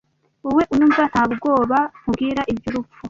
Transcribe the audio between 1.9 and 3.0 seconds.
nkubwira iby'urupfu